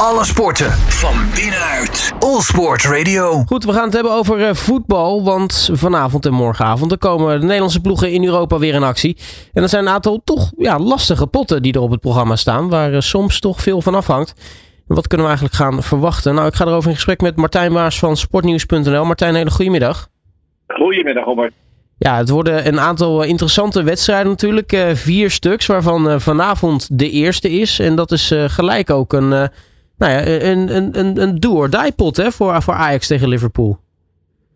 [0.00, 2.12] Alle sporten van binnenuit.
[2.18, 3.42] All Sport Radio.
[3.46, 5.24] Goed, we gaan het hebben over eh, voetbal.
[5.24, 9.16] Want vanavond en morgenavond er komen de Nederlandse ploegen in Europa weer in actie.
[9.52, 12.68] En er zijn een aantal toch ja, lastige potten die er op het programma staan.
[12.68, 14.34] Waar eh, soms toch veel van afhangt.
[14.88, 16.34] En wat kunnen we eigenlijk gaan verwachten?
[16.34, 19.04] Nou, ik ga erover in gesprek met Martijn Maas van sportnieuws.nl.
[19.04, 20.08] Martijn, een hele goede middag.
[20.66, 21.52] Goedemiddag, Robert.
[21.98, 24.72] Ja, het worden een aantal eh, interessante wedstrijden natuurlijk.
[24.72, 27.78] Eh, vier stuks, waarvan vanavond de eerste is.
[27.78, 29.50] En dat is gelijk ook een,
[29.98, 33.78] nou ja, een, een, een, een do-or-die pot hè, voor, voor Ajax tegen Liverpool.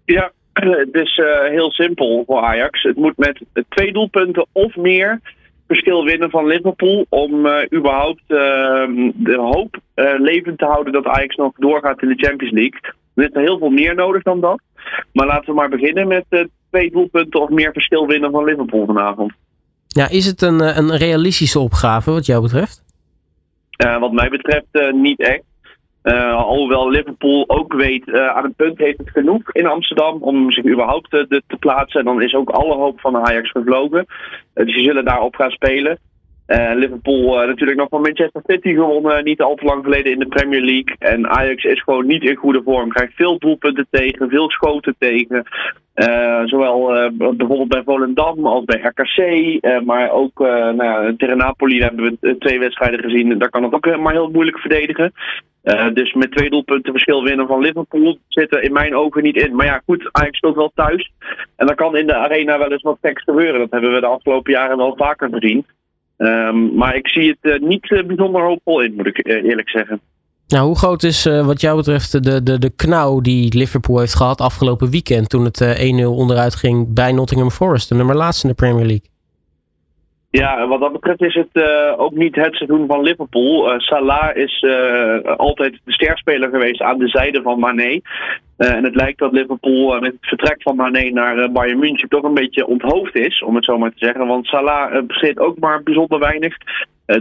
[0.05, 2.83] Ja, het is heel simpel voor Ajax.
[2.83, 5.21] Het moet met twee doelpunten of meer
[5.67, 7.07] verschil winnen van Liverpool.
[7.09, 9.79] Om überhaupt ehm, de hoop
[10.19, 12.81] levend te houden dat Ajax nog doorgaat in de Champions League.
[13.15, 14.61] Er is heel veel meer nodig dan dat.
[15.13, 16.25] Maar laten we maar beginnen met
[16.71, 19.33] twee doelpunten of meer verschil winnen van Liverpool vanavond.
[19.87, 22.85] Ja, is het een, eh, een realistische opgave wat jou betreft?
[23.85, 25.43] Uh, wat mij betreft uh, niet echt.
[26.03, 30.67] Uh, alhoewel Liverpool ook weet, aan een punt heeft het genoeg in Amsterdam om zich
[30.67, 32.01] überhaupt te, te plaatsen.
[32.01, 34.07] En dan is ook alle hoop van Ajax gevlogen.
[34.55, 35.99] dus die zullen daarop gaan spelen.
[36.51, 40.19] Uh, Liverpool uh, natuurlijk nog van Manchester City gewonnen, niet al te lang geleden in
[40.19, 40.97] de Premier League.
[40.99, 42.89] En Ajax is gewoon niet in goede vorm.
[42.89, 45.45] Krijgt veel doelpunten tegen, veel schoten tegen.
[45.95, 49.85] Uh, zowel bijvoorbeeld bij Volendam als bij RKC.
[49.85, 50.39] maar ook
[50.77, 53.39] nou, tegen Napoli hebben we twee wedstrijden gezien.
[53.39, 55.13] Daar kan het ook maar heel moeilijk verdedigen.
[55.95, 59.55] dus met twee doelpunten verschil winnen van Liverpool zit er in mijn ogen niet in.
[59.55, 61.13] Maar ja, goed, Ajax speelt wel thuis.
[61.57, 63.61] En dan kan in de arena wel eens wat tekst gebeuren.
[63.61, 65.67] Dat hebben we de afgelopen jaren wel vaker gezien.
[66.23, 69.71] Um, maar ik zie het uh, niet uh, bijzonder hoopvol in, moet ik uh, eerlijk
[69.71, 70.01] zeggen.
[70.49, 74.41] Nou, hoe groot is wat jou betreft de, de, de knauw die Liverpool heeft gehad
[74.41, 78.63] afgelopen weekend toen het 1-0 onderuit ging bij Nottingham Forest, de nummer laatste in de
[78.63, 79.09] Premier League?
[80.31, 83.73] Ja, wat dat betreft is het uh, ook niet het seizoen van Liverpool.
[83.73, 88.03] Uh, Salah is uh, altijd de sterspeler geweest aan de zijde van Mane.
[88.61, 92.35] En het lijkt dat Liverpool met het vertrek van Mane naar Bayern München toch een
[92.35, 94.27] beetje onthoofd is, om het zo maar te zeggen.
[94.27, 96.57] Want Salah besteedt ook maar bijzonder weinig.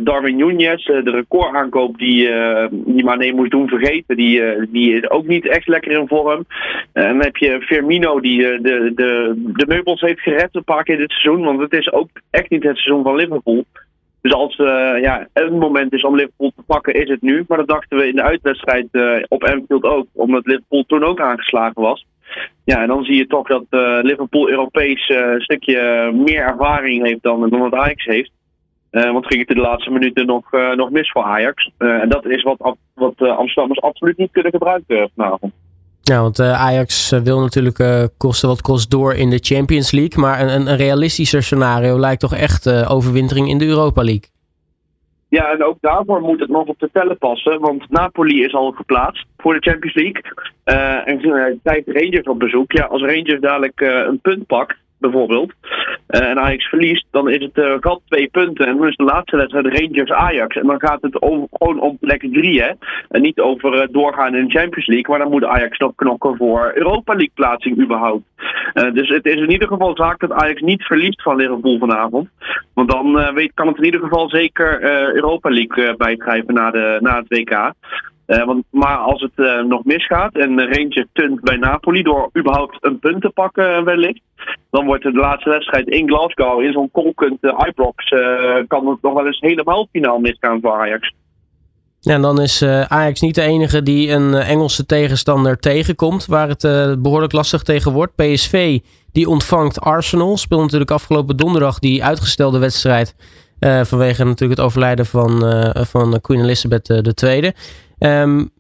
[0.02, 2.30] Darwin Nunez, de recordaankoop die,
[2.70, 6.46] die Mane moest doen vergeten, die, die is ook niet echt lekker in vorm.
[6.94, 10.98] en dan heb je Firmino die de, de, de meubels heeft gered een paar keer
[10.98, 13.66] dit seizoen, want het is ook echt niet het seizoen van Liverpool.
[14.22, 17.46] Dus als uh, ja, een moment is om Liverpool te pakken, is het nu.
[17.48, 21.22] Maar dat dachten we in de uitwedstrijd uh, op Anfield ook, omdat Liverpool toen ook
[21.22, 22.06] aangeslagen was.
[22.64, 27.24] Ja, en dan zie je toch dat uh, Liverpool Europees een stukje meer ervaring heeft
[27.24, 28.32] dan, dan wat Ajax heeft.
[28.90, 31.72] want ging het in de laatste minuten nog, nog mis voor Ajax.
[31.78, 35.54] en dat is wat, wat Amsterdammers absoluut niet kunnen gebruiken vanavond.
[36.10, 39.92] Ja, want uh, Ajax eh, wil natuurlijk uh, kosten wat kost door in de Champions
[39.92, 40.20] League.
[40.24, 44.30] Maar een, een realistischer scenario lijkt toch echt uh, overwintering in de Europa League.
[45.28, 47.60] Ja, en ook daarvoor moet het nog op de tellen passen.
[47.60, 50.24] Want Napoli is al geplaatst voor de Champions League.
[51.06, 52.72] en tijd Rangers op bezoek.
[52.72, 55.54] Ja, als Rangers dadelijk een punt pakt, bijvoorbeeld,
[56.10, 58.66] uh, en Ajax verliest, dan is het gat twee punten.
[58.66, 60.56] En dan is de laatste wedstrijd Rangers-Ajax.
[60.56, 62.72] En dan gaat het gewoon om plek drie, hè.
[63.10, 65.10] En niet over uh, doorgaan in de Champions League.
[65.10, 68.24] Maar dan moet Ajax nog knokken voor Europa League plaatsing überhaupt.
[68.94, 72.30] dus het is in ieder geval zaak dat Ajax niet verliest van Liverpool vanavond.
[72.74, 74.84] Want dan weet, kan het in ieder geval zeker
[75.16, 77.74] Europa League bijschrijven na, de, na het WK.
[78.30, 82.78] Uh, want, maar als het uh, nog misgaat en Rangers tunt bij Napoli door überhaupt
[82.82, 84.22] een punt te pakken wellicht,
[84.72, 88.10] dan wordt de laatste wedstrijd in Glasgow in zo'n kolkend uh, Ibrox
[88.68, 91.14] kan het nog wel eens helemaal finaal misgaan voor Ajax.
[92.00, 96.62] Ja, en dan is Ajax niet de enige die een Engelse tegenstander tegenkomt, waar het
[97.02, 98.16] behoorlijk lastig tegen wordt.
[98.16, 98.80] PSV
[99.12, 103.16] die ontvangt Arsenal, speelt natuurlijk afgelopen donderdag die uitgestelde wedstrijd
[103.84, 106.90] vanwege natuurlijk het overlijden van, van Queen Elizabeth
[107.24, 107.54] II.
[108.00, 108.52] Um,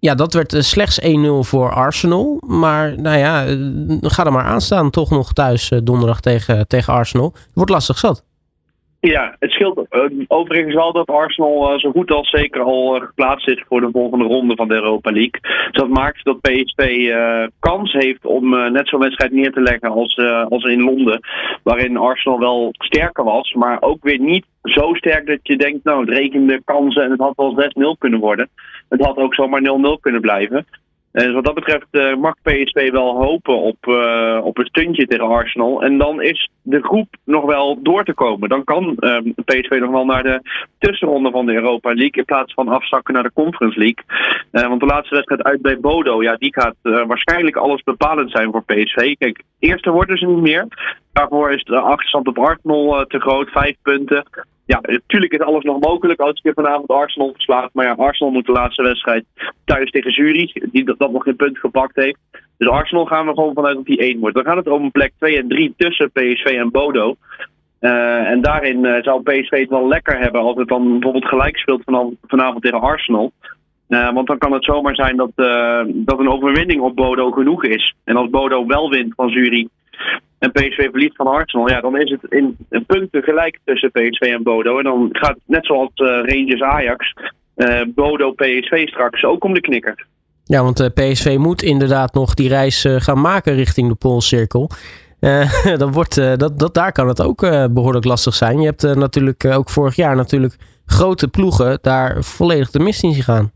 [0.00, 1.06] ja, dat werd eh, slechts 1-0
[1.40, 2.42] voor Arsenal.
[2.46, 3.56] Maar nou ja, eh,
[4.00, 4.90] ga er maar aan staan.
[4.90, 7.34] Toch nog thuis eh, donderdag tegen, tegen Arsenal.
[7.54, 8.24] Wordt lastig zat.
[9.00, 9.86] Ja, het scheelt
[10.26, 14.54] overigens wel dat Arsenal zo goed als zeker al geplaatst is voor de volgende ronde
[14.56, 15.40] van de Europa League.
[15.40, 17.12] Dus dat maakt dat PSV
[17.60, 20.16] kans heeft om net zo'n wedstrijd neer te leggen als,
[20.48, 21.20] als in Londen.
[21.62, 26.00] Waarin Arsenal wel sterker was, maar ook weer niet zo sterk dat je denkt, nou,
[26.00, 28.48] het rekende kansen en het had wel 6-0 kunnen worden.
[28.88, 29.62] Het had ook zomaar
[29.96, 30.66] 0-0 kunnen blijven.
[31.12, 35.06] En dus wat dat betreft uh, mag PSV wel hopen op, uh, op een stuntje
[35.06, 35.82] tegen Arsenal.
[35.82, 38.48] En dan is de groep nog wel door te komen.
[38.48, 40.40] Dan kan ehm, PSV nog wel naar de
[40.78, 42.12] tussenronde van de Europa League.
[42.12, 44.04] In plaats van afzakken naar de Conference League.
[44.68, 46.22] Want de laatste wedstrijd uit bij Bodo.
[46.22, 49.14] Ja, die gaat waarschijnlijk alles bepalend zijn voor PSV.
[49.18, 50.66] Kijk, eerste worden ze niet meer.
[51.12, 53.50] Daarvoor is de achterstand op Arsenal te groot.
[53.50, 54.24] Vijf punten
[54.70, 57.70] ja, natuurlijk is alles nog mogelijk als je vanavond Arsenal verslaat.
[57.72, 59.24] Maar ja, Arsenal moet de laatste wedstrijd
[59.64, 62.18] thuis tegen Zurich, die dat, nog geen punt gepakt heeft.
[62.58, 64.34] Dus Arsenal gaan we gewoon vanuit dat die 1 wordt.
[64.34, 67.16] Dan gaat het om een plek 2 en 3 tussen PSV en Bodo.
[67.80, 71.58] Uh, en daarin uh, zou PSV het wel lekker hebben als het dan bijvoorbeeld gelijk
[71.58, 71.82] speelt
[72.26, 73.32] vanavond, tegen Arsenal.
[73.88, 75.30] Uh, want dan kan het zomaar zijn dat,
[75.86, 77.94] dat een overwinning op Bodo genoeg is.
[78.04, 79.68] En als Bodo wel wint van Zurich
[80.40, 82.56] en PSV verliest van Arsenal, ja, dan is het in,
[82.86, 84.78] punten gelijk tussen PSV en Bodo.
[84.78, 87.14] En dan gaat het net zoals Rangers Ajax,
[87.94, 90.06] Bodo PSV straks ook om de knikker.
[90.44, 94.70] Ja, want PSV moet inderdaad nog die reis gaan maken richting de Poolcirkel.
[95.78, 97.40] Dan wordt, dat, dat, daar kan het ook
[97.72, 98.60] behoorlijk lastig zijn.
[98.60, 100.56] Je hebt natuurlijk ook vorig jaar natuurlijk
[100.86, 103.52] grote ploegen daar volledig de mist in gaan.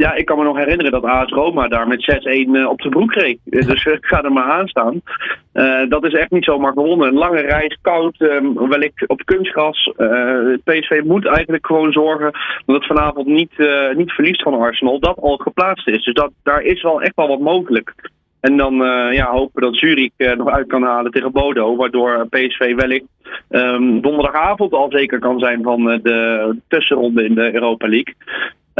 [0.00, 2.20] Ja, ik kan me nog herinneren dat AS Roma daar met
[2.66, 3.36] 6-1 op de broek kreeg.
[3.44, 5.02] Dus ik ga er maar aan staan.
[5.88, 7.08] dat is echt niet zomaar gewonnen.
[7.08, 9.92] Een lange reis, koud, um, wellicht op kunstgras.
[10.64, 12.30] PSV moet eigenlijk gewoon zorgen
[12.66, 13.52] dat het vanavond niet,
[13.94, 15.00] niet verliest van Arsenal.
[15.00, 16.04] Dat al geplaatst is.
[16.04, 17.94] Dus dat, daar is wel echt wel wat mogelijk.
[18.40, 18.74] En dan
[19.12, 21.76] ja, hopen dat Zurich nog uit kan halen tegen Bodo.
[21.76, 23.06] Waardoor PSV wellicht
[23.50, 28.14] um, donderdagavond al zeker kan zijn van de tussenronde in de Europa League.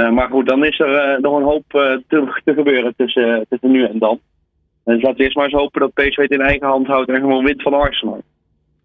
[0.08, 2.02] Maar goed, dan is er nog een hoop te,
[2.44, 4.20] te, gebeuren tussen, nu en dan.
[4.84, 7.20] Dus laten we eerst maar eens hopen dat PSV het in eigen hand houdt en
[7.20, 8.22] gewoon wint van Arsenal.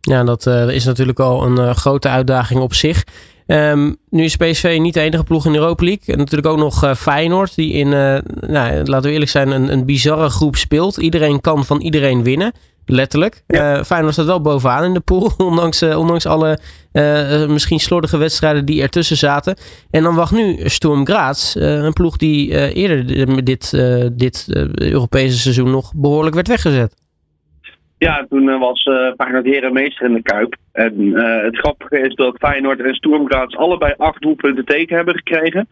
[0.02, 3.04] Ja, dat is natuurlijk al een grote uitdaging op zich.
[3.48, 6.14] Um, nu is PSV niet de enige ploeg in de Europa League.
[6.14, 10.30] En natuurlijk ook nog Feyenoord, die in, nou, laten we eerlijk zijn, een, een bizarre
[10.30, 10.98] groep speelt.
[10.98, 12.52] Iedereen kan van iedereen winnen.
[12.86, 13.44] Letterlijk.
[13.48, 13.78] Ja.
[13.78, 15.32] Uh, Feyenoord staat wel bovenaan in de pool.
[15.50, 16.60] Ondanks, ondanks alle
[17.48, 19.56] misschien slordige wedstrijden die ertussen zaten.
[19.92, 21.56] En dan wacht nu Sturm Graz.
[21.56, 23.06] een ploeg die eerder
[23.44, 23.72] dit,
[24.18, 26.96] dit Europese seizoen nog behoorlijk werd weggezet.
[27.98, 30.56] Ja, toen was Feyenoord herenmeester in de Kuip.
[30.72, 35.68] En het grappige is dat Feyenoord en Sturm Graz allebei acht doelpunten teken hebben gekregen.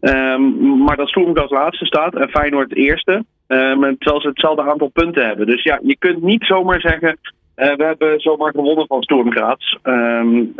[0.00, 3.24] Um, maar dat Sturm Graz laatste staat en Feyenoord eerste.
[3.48, 5.46] Um, terwijl ze hetzelfde aantal punten hebben.
[5.46, 7.18] Dus ja, je kunt niet zomaar zeggen...
[7.56, 9.76] Uh, we hebben zomaar gewonnen van Sturm Graz.
[9.82, 10.54] Um,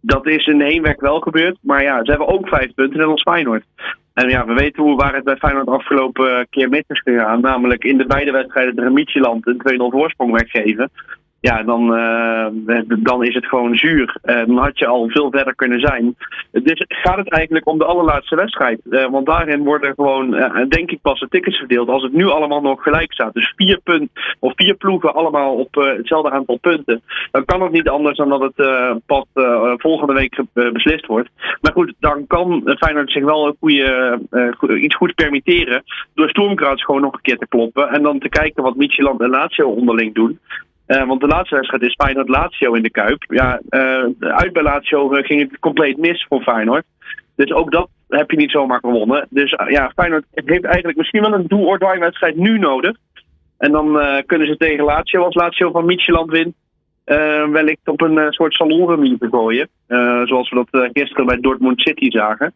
[0.00, 1.56] dat is in de heenweg wel gebeurd.
[1.60, 3.64] Maar ja, ze hebben ook vijf punten net als Feyenoord.
[4.14, 7.40] En ja, we weten hoe waar het bij Feyenoord afgelopen keer mis is gegaan.
[7.40, 10.90] Namelijk in de beide wedstrijden Michieland een 2-0 voorsprong weggeven
[11.44, 12.46] ja, dan, uh,
[12.98, 14.16] dan is het gewoon zuur.
[14.24, 16.16] Uh, dan had je al veel verder kunnen zijn.
[16.50, 18.80] Dus gaat het eigenlijk om de allerlaatste wedstrijd.
[18.90, 20.30] Uh, want daarin worden gewoon,
[20.68, 21.88] denk ik, pas de tickets verdeeld.
[21.88, 23.34] Als het nu allemaal nog gelijk staat.
[23.34, 27.02] Dus vier, punt, of vier ploegen allemaal op hetzelfde aantal punten.
[27.30, 28.56] Dan kan het niet anders dan dat het
[29.06, 29.24] pas
[29.76, 31.30] volgende week beslist wordt.
[31.60, 34.20] Maar goed, dan kan Feyenoord zich wel een goede,
[34.80, 35.82] iets goeds permitteren.
[36.14, 37.88] Door Stormkrauts gewoon nog een keer te kloppen.
[37.88, 40.38] En dan te kijken wat Micheland en Lazio onderling doen.
[40.86, 43.24] Uh, want de laatste wedstrijd is Feyenoord Lazio in de Kuip.
[43.28, 46.84] Ja, uh, uit bij Lazio ging het compleet mis voor Feyenoord.
[47.36, 49.26] Dus ook dat heb je niet zomaar gewonnen.
[49.30, 52.96] Dus uh, ja, Feyenoord heeft eigenlijk misschien wel een do or wedstrijd nu nodig.
[53.58, 56.54] En dan kunnen ze tegen Lazio, als Lazio van Micheland wint,
[57.52, 59.68] wellicht op een soort salonremis te gooien.
[60.26, 62.52] zoals we dat gisteren bij Dortmund City zagen.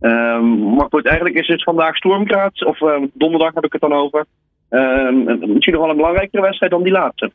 [0.00, 2.78] Ehm, maar goed, eigenlijk is het vandaag Stormkraat, of
[3.12, 4.24] donderdag heb ik het dan over.
[4.68, 7.30] Ehm, misschien nog wel een belangrijkere wedstrijd dan die laatste.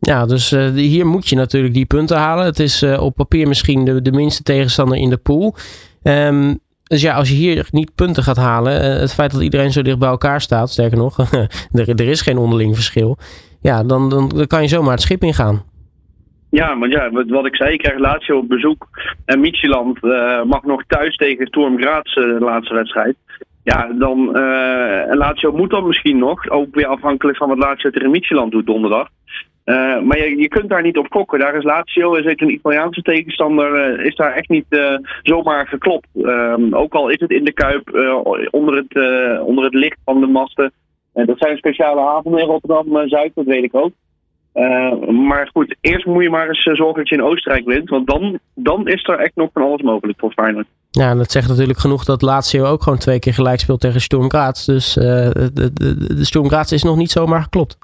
[0.00, 2.44] Ja, dus uh, hier moet je natuurlijk die punten halen.
[2.44, 5.54] Het is uh, op papier misschien de, de minste tegenstander in de pool.
[6.02, 9.72] Um, dus ja, als je hier niet punten gaat halen, uh, het feit dat iedereen
[9.72, 11.18] zo dicht bij elkaar staat, sterker nog,
[11.72, 13.18] er, er is geen onderling verschil.
[13.62, 15.62] Ja, dan, dan, dan kan je zomaar het schip ingaan.
[16.50, 18.88] Ja, maar ja, wat ik zei, ik krijg Lazio op bezoek.
[19.24, 20.02] En Micheland
[20.46, 23.16] mag nog thuis tegen Storm Graz de laatste wedstrijd.
[23.62, 26.48] Ja, dan uh, Lazio moet dan misschien nog.
[26.48, 29.08] Ook weer afhankelijk van wat Lazio tegen Micheland doet donderdag.
[29.70, 31.38] Uh, maar je, kunt daar niet op kokken.
[31.38, 36.08] Daar is Lazio, is een Italiaanse tegenstander, uh, is daar echt niet uh, zomaar geklopt.
[36.22, 37.88] Ehm, ook al is het in de Kuip,
[38.50, 38.94] onder, het,
[39.42, 40.72] onder het licht van de masten.
[41.12, 43.92] dat zijn speciale avonden in Rotterdam-Zuid, dat weet ik ook.
[45.26, 47.88] maar goed, eerst moet je maar eens zorgen dat je in Oostenrijk wint.
[47.88, 50.66] Want dan, dan is er echt nog van alles mogelijk voor Feyenoord.
[50.90, 54.00] Ja, en dat zegt natuurlijk genoeg dat Lazio ook gewoon twee keer gelijk speelt tegen
[54.00, 54.64] Sturm Graz.
[54.64, 55.72] Dus de, de,
[56.14, 57.78] de Sturm Graz is nog niet zomaar geklopt.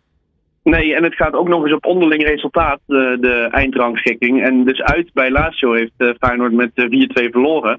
[0.71, 4.43] Nee, en het gaat ook nog eens op onderling resultaat, de, de eindrangschikking.
[4.43, 7.79] En dus uit bij Lazio heeft uh, Feyenoord met uh, 4-2 verloren.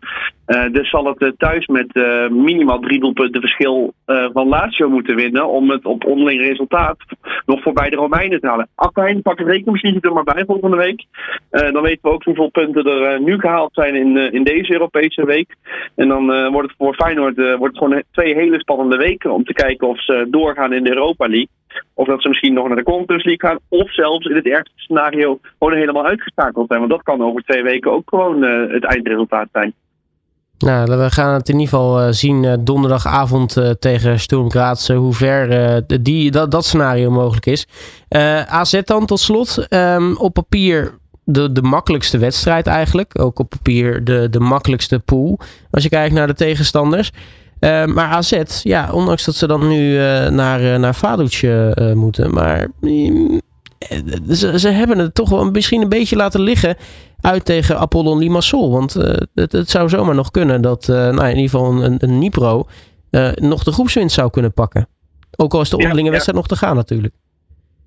[0.71, 1.93] Dus zal het thuis met
[2.31, 5.47] minimaal drie doelpunten verschil van Lazio moeten winnen...
[5.47, 6.97] om het op onderling resultaat
[7.45, 8.67] nog voorbij de Romeinen te halen.
[8.75, 11.05] Afijn, pak het rekenmachine er maar bij volgende week.
[11.49, 15.55] dan weten we ook hoeveel punten er nu gehaald zijn in, in deze Europese week.
[15.95, 19.31] En dan wordt het voor Feyenoord wordt het gewoon twee hele spannende weken...
[19.31, 21.56] om te kijken of ze doorgaan in de Europa League.
[21.93, 23.59] Of dat ze misschien nog naar de Conference League gaan.
[23.69, 26.79] Of zelfs in het ergste scenario gewoon helemaal uitgeschakeld zijn.
[26.79, 29.73] Want dat kan over twee weken ook gewoon het eindresultaat zijn.
[30.57, 34.49] Nou, we gaan het in ieder geval zien donderdagavond tegen Sturm
[34.93, 35.49] hoe ver
[36.31, 37.67] dat, dat scenario mogelijk is.
[38.47, 39.67] AZ dan tot slot.
[39.67, 40.97] Ehm, op papier
[41.29, 43.19] de, de makkelijkste wedstrijd eigenlijk.
[43.19, 45.39] Ook op papier de, de makkelijkste pool.
[45.71, 47.11] Als je kijkt naar de tegenstanders.
[47.59, 52.33] Uh, maar AZ, ja, ondanks dat ze dan nu uh, naar, uh, naar Vadutje moeten.
[52.33, 53.41] Maar mm,
[54.29, 56.75] ze, ze hebben het toch wel misschien een beetje laten liggen
[57.21, 58.71] uit tegen Apollon Limassol.
[58.71, 58.93] Want
[59.33, 62.67] het, het, zou zomaar nog kunnen dat nou, in ieder geval een, een Nipro
[63.35, 64.87] nog de groepswinst zou kunnen pakken.
[65.35, 67.13] Ook al is de onderlinge ja, wedstrijd nog te gaan natuurlijk.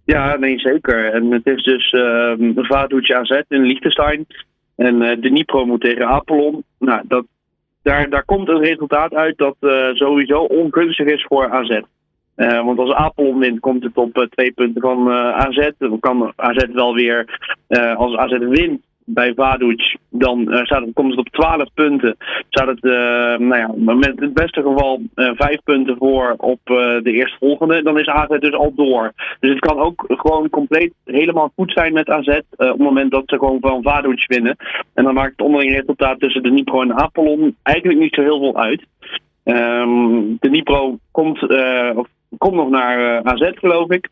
[0.04, 1.12] Ja, nee, zeker.
[1.12, 4.26] En het is dus uh, Vaduz AZ in Liechtenstein.
[4.76, 6.64] En de Nipro moet tegen Apollon.
[6.78, 7.24] Nou, dat,
[7.82, 11.80] daar, daar komt een resultaat uit dat uh, sowieso ongunstig is voor AZ.
[12.36, 15.70] Uh, want als Apollon wint, komt het op twee punten van AZ.
[15.78, 17.38] Dan kan AZ wel weer,
[17.96, 18.82] als AZ wint,
[19.14, 22.16] bij Vaduz, dan uh, staat het, komt het op 12 punten.
[22.48, 22.92] Staat het uh,
[23.48, 27.82] nou ja, met het beste geval uh, 5 punten voor op de eerstvolgende.
[27.82, 29.12] Dan is AZ dus al door.
[29.40, 32.28] Dus het kan ook gewoon compleet helemaal goed zijn met AZ.
[32.28, 34.56] op het moment dat ze gewoon van Vaduz winnen.
[34.94, 38.38] En dan maakt het onderling resultaat tussen de Nipro en Apollon eigenlijk niet zo heel
[38.38, 38.84] veel uit.
[39.44, 41.42] Um, de Nipro komt,
[41.96, 44.08] of, komt nog naar AZ, geloof ik.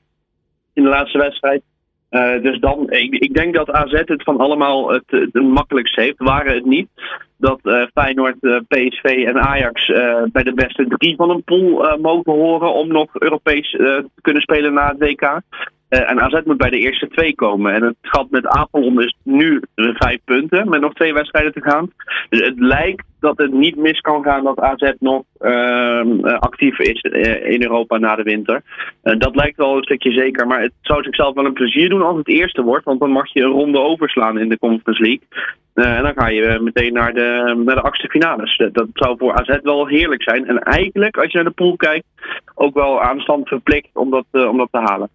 [0.72, 1.62] In de laatste wedstrijd.
[2.10, 6.18] Uh, dus dan, ik, ik, denk dat AZ het van allemaal het, het, makkelijkst heeft.
[6.18, 6.88] Waren het niet
[7.36, 9.86] dat uh, Feyenoord, uh, PSV en Ajax
[10.32, 14.74] bij de beste drie van een pool mogen horen om nog Europees te kunnen spelen
[14.74, 15.40] na het WK.
[15.90, 17.74] Uh, en AZ moet bij de eerste twee komen.
[17.74, 21.92] En het gat met Apelon is nu vijf punten met nog twee wedstrijden te gaan.
[22.28, 27.02] Dus het lijkt dat het niet mis kan gaan dat AZ nog uh, actief is
[27.02, 28.62] uh, in Europa na de winter.
[29.02, 30.46] dat lijkt wel een stukje zeker.
[30.46, 32.84] Maar het zou zichzelf wel een plezier doen als het eerste wordt.
[32.84, 35.26] Want dan mag je een ronde overslaan in de Conference League.
[35.74, 38.56] en dan ga je meteen naar de, naar de achtste finales.
[38.56, 40.46] Dat, dat zou voor AZ wel heerlijk zijn.
[40.46, 42.06] En eigenlijk, als je naar de pool kijkt,
[42.54, 45.08] ook wel aanstand verplicht om dat, om dat te halen.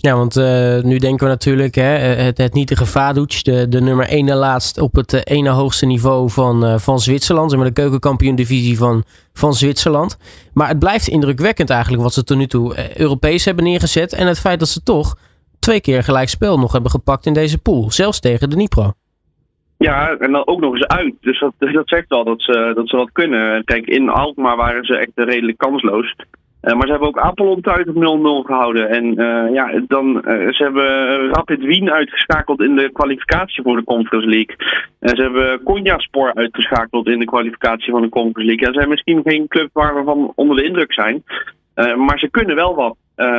[0.00, 3.80] Ja, want uh, nu denken we natuurlijk hè, eh, het, het nietige Vaduz, de, de
[3.80, 7.50] nummer 1 laatst op het uh, ene hoogste niveau van, van Zwitserland.
[7.50, 10.18] Zeg maar de keukenkampioen-divisie van, van Zwitserland.
[10.54, 14.12] Maar het blijft indrukwekkend eigenlijk wat ze tot nu toe Europees hebben neergezet.
[14.12, 15.16] En het feit dat ze toch
[15.60, 17.90] twee keer gelijk spel nog hebben gepakt in deze pool.
[17.90, 18.92] Zelfs tegen de Nipro.
[19.78, 21.14] Ja, en dan ook nog eens uit.
[21.20, 23.64] Dus dat, dat zegt wel dat ze, dat ze wat kunnen.
[23.64, 26.14] Kijk, in Alkmaar waren ze echt redelijk kansloos.
[26.62, 28.88] Uh, maar ze hebben ook Apollon thuis op 0-0 gehouden.
[28.88, 30.22] En uh, ja, dan, uh,
[30.52, 34.56] ze hebben Rapid Wien uitgeschakeld in de kwalificatie voor de Conference League.
[35.00, 38.66] En ze hebben Konyaspor uitgeschakeld in de kwalificatie van de Conference League.
[38.66, 41.24] En zijn misschien geen club waar we van onder de indruk zijn.
[41.74, 42.96] maar ze kunnen wel wat,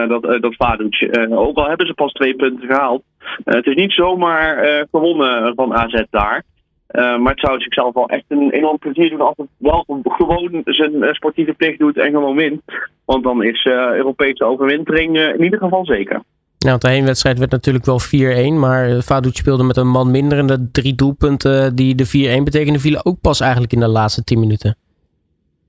[0.08, 1.04] dat, dat Vaduz.
[1.30, 3.04] ook al hebben ze pas twee punten gehaald.
[3.44, 6.44] het is niet zomaar gewonnen van AZ daar.
[6.92, 10.62] Uh, maar het zou zichzelf wel echt een enorm plezier doen als het wel gewoon
[10.66, 12.62] zijn uh, sportieve plicht doet en gewoon wint.
[13.06, 16.22] Want dan is uh, Europese overwintering in ieder geval zeker.
[16.58, 20.48] Want de heenwedstrijd werd natuurlijk wel 4-1, maar Vaduz speelde met een man minder en
[20.48, 24.40] de drie doelpunten die de 4-1 betekenden vielen ook pas eigenlijk in de laatste 10
[24.40, 24.78] minuten.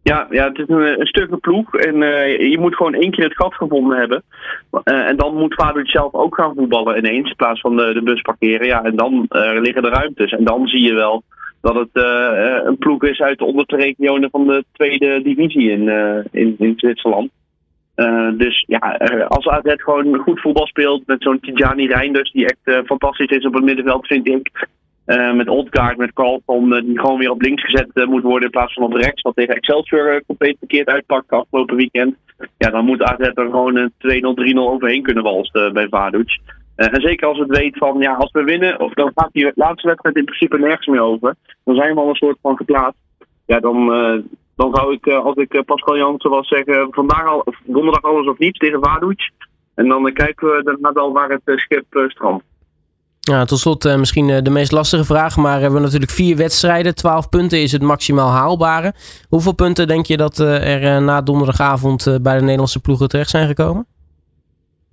[0.02, 1.74] Ja, ja, het is een, een stukje ploeg.
[1.74, 4.22] En uh, je moet gewoon één keer het gat gevonden hebben.
[4.84, 7.28] Uh, en dan moet vader zelf ook gaan voetballen ineens.
[7.28, 8.66] In plaats van de, de bus parkeren.
[8.66, 9.26] Ja, en dan
[9.60, 10.32] liggen de ruimtes.
[10.32, 11.22] En dan zie je wel
[11.60, 11.88] dat het
[12.66, 15.88] een ploeg is uit de onderste regionen van de tweede divisie in,
[16.58, 17.30] in, Zwitserland.
[18.32, 18.78] dus ja,
[19.28, 23.54] als AZ gewoon goed voetbal speelt met zo'n Tijani Reinders, die echt fantastisch is op
[23.54, 24.50] het middenveld, vind ik.
[25.10, 28.44] Uh, met Oldgaard, met Carlton, uh, die gewoon weer op links gezet uh, moet worden
[28.44, 29.22] in plaats van op rechts.
[29.22, 32.16] Wat tegen Excelsior compleet verkeerd uitpakt afgelopen weekend.
[32.58, 36.38] Ja, dan moet AZ er gewoon een 2-0, 3-0 overheen kunnen walsten bij Vaduz.
[36.76, 39.88] en zeker als het weet van, ja, als we winnen, of dan gaat die laatste
[39.88, 41.34] wedstrijd in principe nergens meer over.
[41.64, 43.00] Dan zijn we al een soort van geplaatst.
[43.46, 43.86] Ja, dan,
[44.56, 48.58] dan zou ik, als ik Pascal Jansen was zeggen, vandaag al, donderdag alles of niets
[48.58, 49.28] tegen Vaduz.
[49.74, 52.44] En dan kijken we daarna wel waar het schip strandt.
[53.30, 55.36] Ja, tot slot uh, misschien uh, de meest lastige vraag.
[55.36, 56.94] Maar we hebben natuurlijk vier wedstrijden.
[56.94, 58.92] 12 punten is het maximaal haalbare.
[59.28, 63.46] Hoeveel punten denk je dat uh, er na donderdagavond bij de Nederlandse ploegen terecht zijn
[63.46, 63.86] gekomen?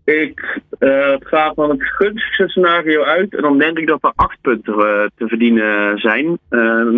[0.03, 0.62] Ik
[1.20, 3.36] ga van het gunstigste scenario uit.
[3.36, 4.75] En dan denk ik dat er acht punten
[5.15, 6.39] te verdienen zijn.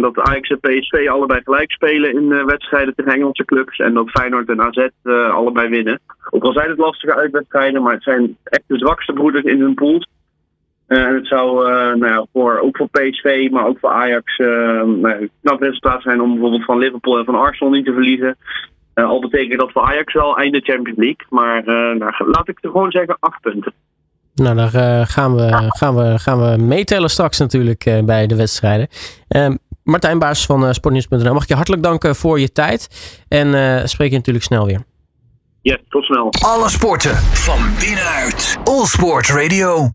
[0.02, 3.80] dat Ajax en PSV allebei gelijk spelen in wedstrijden tegen Engelse clubs.
[3.80, 4.88] En dat Feyenoord en AZ
[5.32, 6.00] allebei winnen.
[6.30, 7.82] Ook al zijn het lastige uitwedstrijden.
[7.82, 10.08] Maar het zijn echt de zwakste broeders in hun pools.
[10.90, 14.38] En uh, het zou uh, nou ja, voor, ook voor PSV, maar ook voor Ajax
[14.38, 14.48] uh,
[14.84, 18.38] nou, knap resultaat zijn om bijvoorbeeld van Liverpool en van Arsenal niet te verliezen.
[18.94, 21.26] al betekent dat voor Ajax wel einde Champions League.
[21.30, 21.64] Maar
[21.98, 23.74] nou, laat ik er gewoon zeggen, acht punten.
[24.36, 28.88] Nou, daar gaan, we, gaan, we, gaan we meetellen straks natuurlijk bij de wedstrijden.
[29.28, 32.90] Ehm, Martijn Baas van Sportnieuws.nl, mag ik je hartelijk danken voor je tijd.
[33.28, 33.48] En
[33.90, 34.84] spreek je natuurlijk snel weer.
[35.62, 36.34] Ja, tot snel.
[36.40, 38.58] Alle sporten van binnenuit.
[38.64, 39.88] All Sport Radio.